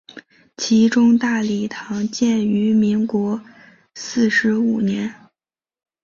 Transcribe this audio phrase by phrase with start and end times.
[0.57, 3.39] 其中大礼堂建于民国
[3.93, 5.13] 四十五年。